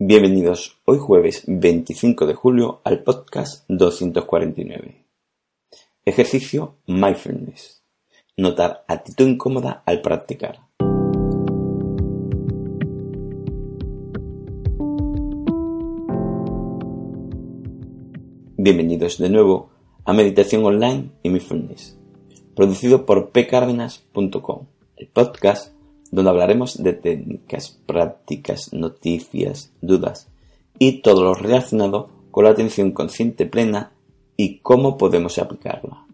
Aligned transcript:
Bienvenidos 0.00 0.80
hoy 0.86 0.98
jueves 0.98 1.44
25 1.46 2.26
de 2.26 2.34
julio 2.34 2.80
al 2.82 3.04
podcast 3.04 3.64
249. 3.68 5.04
Ejercicio 6.04 6.74
Mindfulness. 6.88 7.80
Notar 8.36 8.84
actitud 8.88 9.28
incómoda 9.28 9.84
al 9.86 10.00
practicar. 10.00 10.62
Bienvenidos 18.56 19.18
de 19.18 19.30
nuevo 19.30 19.70
a 20.04 20.12
Meditación 20.12 20.64
Online 20.64 21.12
y 21.22 21.28
Mindfulness, 21.28 21.96
producido 22.56 23.06
por 23.06 23.30
pcardenas.com, 23.30 24.66
el 24.96 25.06
podcast 25.06 25.73
donde 26.14 26.30
hablaremos 26.30 26.80
de 26.80 26.92
técnicas, 26.92 27.76
prácticas, 27.86 28.72
noticias, 28.72 29.72
dudas 29.80 30.28
y 30.78 31.02
todo 31.02 31.24
lo 31.24 31.34
relacionado 31.34 32.08
con 32.30 32.44
la 32.44 32.50
atención 32.50 32.92
consciente 32.92 33.46
plena 33.46 33.92
y 34.36 34.58
cómo 34.58 34.96
podemos 34.96 35.38
aplicarla. 35.38 36.06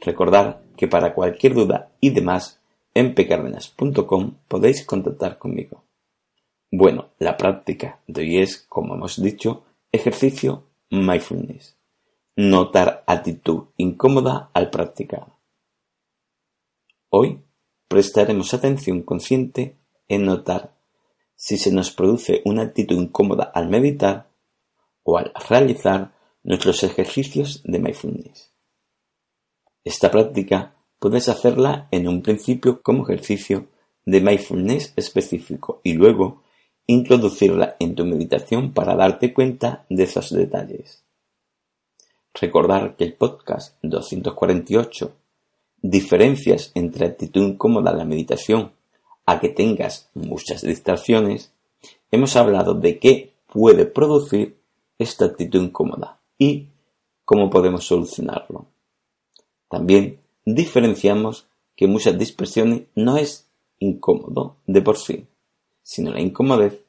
Recordar 0.00 0.62
que 0.76 0.88
para 0.88 1.14
cualquier 1.14 1.54
duda 1.54 1.92
y 2.00 2.10
demás 2.10 2.60
en 2.92 3.14
pcardenas.com 3.14 4.34
podéis 4.48 4.84
contactar 4.84 5.38
conmigo. 5.38 5.84
Bueno, 6.72 7.10
la 7.20 7.36
práctica 7.36 8.00
de 8.08 8.22
hoy 8.22 8.38
es, 8.38 8.66
como 8.68 8.94
hemos 8.94 9.22
dicho, 9.22 9.62
ejercicio 9.92 10.64
mindfulness. 10.90 11.76
Notar 12.34 13.04
actitud 13.06 13.66
incómoda 13.76 14.50
al 14.52 14.70
practicar. 14.70 15.28
Hoy 17.10 17.45
prestaremos 17.88 18.52
atención 18.54 19.02
consciente 19.02 19.76
en 20.08 20.24
notar 20.24 20.76
si 21.36 21.56
se 21.56 21.70
nos 21.70 21.90
produce 21.90 22.42
una 22.44 22.62
actitud 22.62 22.96
incómoda 22.96 23.44
al 23.54 23.68
meditar 23.68 24.28
o 25.02 25.18
al 25.18 25.32
realizar 25.48 26.12
nuestros 26.42 26.82
ejercicios 26.82 27.62
de 27.64 27.78
mindfulness. 27.78 28.52
Esta 29.84 30.10
práctica 30.10 30.74
puedes 30.98 31.28
hacerla 31.28 31.88
en 31.90 32.08
un 32.08 32.22
principio 32.22 32.82
como 32.82 33.04
ejercicio 33.04 33.68
de 34.04 34.20
mindfulness 34.20 34.92
específico 34.96 35.80
y 35.84 35.94
luego 35.94 36.42
introducirla 36.86 37.76
en 37.80 37.94
tu 37.94 38.04
meditación 38.04 38.72
para 38.72 38.94
darte 38.94 39.34
cuenta 39.34 39.84
de 39.90 40.04
esos 40.04 40.30
detalles. 40.30 41.04
Recordar 42.32 42.96
que 42.96 43.04
el 43.04 43.14
podcast 43.14 43.76
248 43.82 45.16
diferencias 45.90 46.72
entre 46.74 47.06
actitud 47.06 47.42
incómoda 47.42 47.92
en 47.92 47.98
la 47.98 48.04
meditación 48.04 48.72
a 49.24 49.40
que 49.40 49.48
tengas 49.48 50.08
muchas 50.14 50.62
distracciones, 50.62 51.52
hemos 52.10 52.36
hablado 52.36 52.74
de 52.74 52.98
qué 52.98 53.32
puede 53.52 53.86
producir 53.86 54.56
esta 54.98 55.26
actitud 55.26 55.62
incómoda 55.62 56.18
y 56.38 56.66
cómo 57.24 57.50
podemos 57.50 57.84
solucionarlo. 57.84 58.66
También 59.68 60.20
diferenciamos 60.44 61.46
que 61.74 61.86
muchas 61.86 62.18
dispersiones 62.18 62.82
no 62.94 63.16
es 63.16 63.46
incómodo 63.78 64.56
de 64.66 64.80
por 64.80 64.96
sí, 64.96 65.26
sino 65.82 66.12
la 66.12 66.20
incomodez 66.20 66.80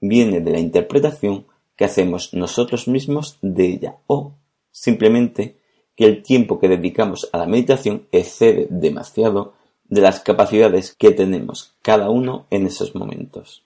viene 0.00 0.40
de 0.40 0.50
la 0.50 0.60
interpretación 0.60 1.46
que 1.76 1.84
hacemos 1.84 2.34
nosotros 2.34 2.88
mismos 2.88 3.38
de 3.40 3.66
ella 3.66 3.96
o 4.06 4.32
simplemente 4.70 5.56
que 5.96 6.04
el 6.04 6.22
tiempo 6.22 6.58
que 6.58 6.68
dedicamos 6.68 7.28
a 7.32 7.38
la 7.38 7.46
meditación 7.46 8.06
excede 8.12 8.66
demasiado 8.70 9.54
de 9.84 10.00
las 10.00 10.20
capacidades 10.20 10.94
que 10.94 11.12
tenemos 11.12 11.74
cada 11.82 12.10
uno 12.10 12.46
en 12.50 12.66
esos 12.66 12.94
momentos, 12.94 13.64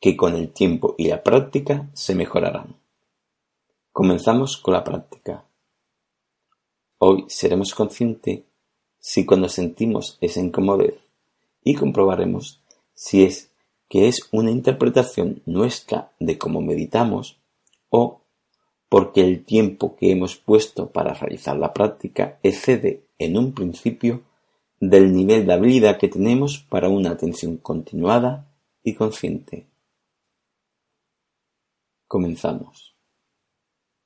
que 0.00 0.16
con 0.16 0.34
el 0.34 0.50
tiempo 0.50 0.94
y 0.96 1.08
la 1.08 1.22
práctica 1.22 1.90
se 1.92 2.14
mejorarán. 2.14 2.76
Comenzamos 3.92 4.56
con 4.56 4.74
la 4.74 4.84
práctica. 4.84 5.44
Hoy 6.98 7.24
seremos 7.28 7.74
conscientes 7.74 8.42
si 8.98 9.26
cuando 9.26 9.48
sentimos 9.48 10.18
esa 10.20 10.40
incomodez 10.40 10.94
y 11.64 11.74
comprobaremos 11.74 12.62
si 12.94 13.24
es 13.24 13.50
que 13.88 14.06
es 14.06 14.28
una 14.30 14.50
interpretación 14.50 15.42
nuestra 15.46 16.12
de 16.20 16.38
cómo 16.38 16.60
meditamos 16.60 17.40
o 17.88 18.19
porque 18.90 19.20
el 19.20 19.44
tiempo 19.44 19.94
que 19.94 20.10
hemos 20.10 20.36
puesto 20.36 20.90
para 20.90 21.14
realizar 21.14 21.56
la 21.56 21.72
práctica 21.72 22.40
excede 22.42 23.06
en 23.18 23.38
un 23.38 23.54
principio 23.54 24.22
del 24.80 25.14
nivel 25.14 25.46
de 25.46 25.52
habilidad 25.52 25.96
que 25.96 26.08
tenemos 26.08 26.58
para 26.58 26.88
una 26.88 27.12
atención 27.12 27.56
continuada 27.58 28.52
y 28.82 28.94
consciente. 28.94 29.68
Comenzamos. 32.08 32.96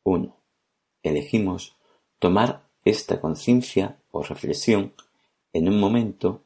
1. 0.02 0.36
Elegimos 1.02 1.74
tomar 2.18 2.68
esta 2.84 3.22
conciencia 3.22 3.98
o 4.10 4.22
reflexión 4.22 4.92
en 5.54 5.68
un 5.68 5.80
momento 5.80 6.42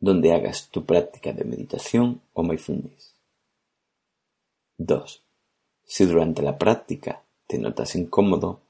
donde 0.00 0.32
hagas 0.32 0.68
tu 0.70 0.84
práctica 0.84 1.32
de 1.32 1.44
meditación 1.44 2.22
o 2.32 2.42
mindfulness. 2.42 3.14
2. 4.78 5.22
Si 5.84 6.04
durante 6.06 6.42
la 6.42 6.58
práctica 6.58 7.22
te 7.52 7.58
notas 7.58 7.96
incómodo, 7.96 8.62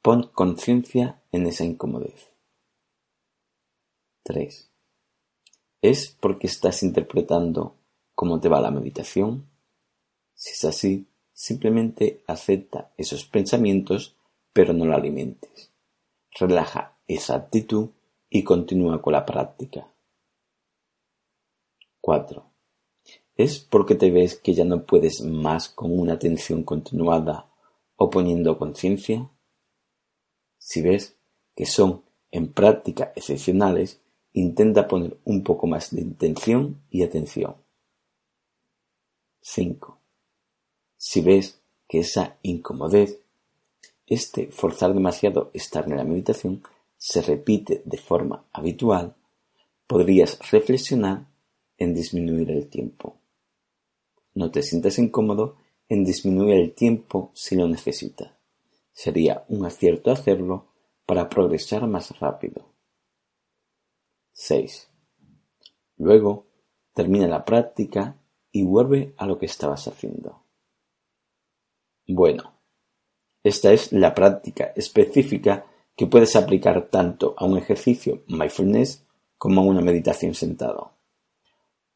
pon 0.00 0.30
conciencia 0.32 1.20
en 1.32 1.46
esa 1.46 1.64
incomodez. 1.64 2.32
3. 4.22 4.70
¿Es 5.82 6.16
porque 6.20 6.46
estás 6.46 6.84
interpretando 6.84 7.74
cómo 8.14 8.38
te 8.38 8.48
va 8.48 8.60
la 8.60 8.70
meditación? 8.70 9.50
Si 10.34 10.52
es 10.52 10.64
así, 10.64 11.08
simplemente 11.32 12.22
acepta 12.28 12.92
esos 12.96 13.24
pensamientos, 13.24 14.14
pero 14.52 14.72
no 14.72 14.84
lo 14.84 14.94
alimentes. 14.94 15.72
Relaja 16.38 16.96
esa 17.08 17.34
actitud 17.34 17.88
y 18.30 18.44
continúa 18.44 19.02
con 19.02 19.14
la 19.14 19.26
práctica. 19.26 19.88
4. 22.00 22.44
¿Es 23.34 23.58
porque 23.58 23.96
te 23.96 24.12
ves 24.12 24.36
que 24.36 24.54
ya 24.54 24.64
no 24.64 24.84
puedes 24.84 25.22
más 25.22 25.68
con 25.68 25.98
una 25.98 26.12
atención 26.12 26.62
continuada 26.62 27.47
o 27.98 28.08
poniendo 28.08 28.56
conciencia? 28.56 29.28
Si 30.56 30.80
ves 30.80 31.16
que 31.54 31.66
son 31.66 32.04
en 32.30 32.52
práctica 32.52 33.12
excepcionales, 33.14 34.00
intenta 34.32 34.86
poner 34.86 35.18
un 35.24 35.42
poco 35.42 35.66
más 35.66 35.90
de 35.94 36.00
intención 36.02 36.80
y 36.90 37.02
atención. 37.02 37.56
5. 39.40 39.98
Si 40.96 41.20
ves 41.20 41.60
que 41.88 42.00
esa 42.00 42.38
incomodez, 42.42 43.20
este 44.06 44.46
forzar 44.48 44.94
demasiado 44.94 45.50
estar 45.52 45.84
en 45.88 45.96
la 45.96 46.04
meditación, 46.04 46.62
se 46.96 47.20
repite 47.22 47.82
de 47.84 47.98
forma 47.98 48.44
habitual, 48.52 49.16
podrías 49.86 50.38
reflexionar 50.50 51.26
en 51.78 51.94
disminuir 51.94 52.50
el 52.50 52.68
tiempo. 52.68 53.16
No 54.34 54.50
te 54.50 54.62
sientas 54.62 54.98
incómodo 54.98 55.56
en 55.88 56.04
disminuir 56.04 56.56
el 56.56 56.74
tiempo 56.74 57.30
si 57.34 57.56
lo 57.56 57.66
necesita. 57.68 58.36
Sería 58.92 59.44
un 59.48 59.64
acierto 59.64 60.10
hacerlo 60.10 60.66
para 61.06 61.28
progresar 61.28 61.86
más 61.86 62.18
rápido. 62.18 62.66
6. 64.32 64.88
Luego, 65.96 66.46
termina 66.92 67.26
la 67.26 67.44
práctica 67.44 68.16
y 68.52 68.64
vuelve 68.64 69.14
a 69.16 69.26
lo 69.26 69.38
que 69.38 69.46
estabas 69.46 69.88
haciendo. 69.88 70.42
Bueno, 72.06 72.52
esta 73.42 73.72
es 73.72 73.92
la 73.92 74.14
práctica 74.14 74.72
específica 74.76 75.66
que 75.96 76.06
puedes 76.06 76.36
aplicar 76.36 76.88
tanto 76.88 77.34
a 77.36 77.44
un 77.44 77.58
ejercicio 77.58 78.22
mindfulness 78.28 79.04
como 79.36 79.60
a 79.60 79.64
una 79.64 79.80
meditación 79.80 80.34
sentado. 80.34 80.92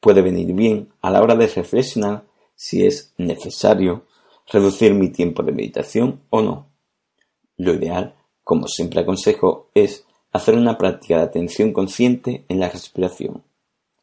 Puede 0.01 0.23
venir 0.23 0.53
bien 0.55 0.93
a 1.01 1.11
la 1.11 1.23
hora 1.23 1.37
de 1.37 1.47
reflexionar 1.47 2.25
si 2.55 2.87
es 2.87 3.15
necesario 3.19 4.07
reducir 4.47 4.95
mi 4.95 5.11
tiempo 5.11 5.43
de 5.43 5.53
meditación 5.53 6.21
o 6.31 6.43
no. 6.43 6.67
Lo 7.57 7.75
ideal, 7.75 8.15
como 8.45 8.67
siempre 8.67 9.01
aconsejo, 9.01 9.71
es 9.75 10.05
hacer 10.33 10.55
una 10.55 10.79
práctica 10.79 11.17
de 11.17 11.25
atención 11.25 11.73
consciente 11.73 12.45
en 12.49 12.61
la 12.61 12.69
respiración. 12.69 13.45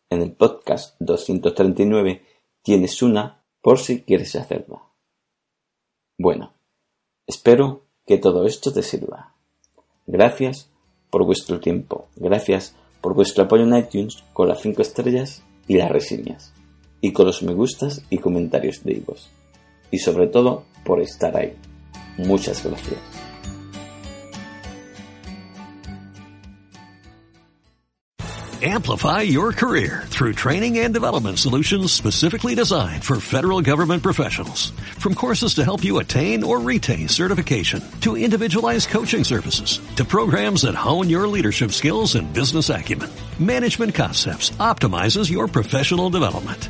En 0.10 0.22
el 0.22 0.32
podcast 0.32 0.96
239 1.00 2.24
tienes 2.62 3.02
una 3.02 3.44
por 3.62 3.80
si 3.80 4.02
quieres 4.02 4.36
hacerla. 4.36 4.82
Bueno, 6.18 6.54
espero 7.28 7.86
que 8.06 8.18
todo 8.18 8.46
esto 8.46 8.74
te 8.74 8.84
sirva. 8.84 9.36
Gracias 10.08 10.70
por 11.10 11.26
vuestro 11.26 11.60
tiempo, 11.60 12.08
gracias 12.16 12.76
por 13.02 13.14
vuestro 13.14 13.44
apoyo 13.44 13.64
en 13.64 13.78
iTunes 13.78 14.24
con 14.34 14.48
las 14.48 14.62
5 14.62 14.82
estrellas 14.82 15.44
y 15.68 15.78
las 15.78 15.92
reseñas, 15.92 16.54
y 17.02 17.12
con 17.14 17.26
los 17.26 17.42
me 17.44 17.54
gustas 17.54 18.02
y 18.10 18.18
comentarios 18.18 18.84
de 18.84 19.02
vos. 19.06 19.30
Y 19.92 20.00
sobre 20.00 20.28
todo 20.28 20.66
por 20.84 21.02
estar 21.02 21.36
ahí. 21.36 21.54
Muchas 22.18 22.64
gracias. 22.64 23.00
Amplify 28.62 29.22
your 29.22 29.54
career 29.54 30.04
through 30.08 30.34
training 30.34 30.80
and 30.80 30.94
development 30.94 31.40
solutions 31.40 31.94
specifically 31.94 32.56
designed 32.56 33.02
for 33.06 33.22
federal 33.22 33.62
government 33.62 34.04
professionals. 34.04 34.72
From 35.00 35.16
courses 35.16 35.54
to 35.54 35.64
help 35.64 35.82
you 35.82 36.00
attain 36.00 36.44
or 36.44 36.60
retain 36.60 37.08
certification, 37.08 37.82
to 38.02 38.18
individualized 38.18 38.90
coaching 38.90 39.24
services, 39.24 39.80
to 39.96 40.04
programs 40.04 40.64
that 40.64 40.76
hone 40.76 41.10
your 41.10 41.26
leadership 41.26 41.72
skills 41.72 42.16
and 42.16 42.34
business 42.34 42.70
acumen, 42.70 43.10
Management 43.40 43.96
Concepts 43.96 44.50
optimizes 44.60 45.32
your 45.32 45.48
professional 45.48 46.10
development. 46.10 46.70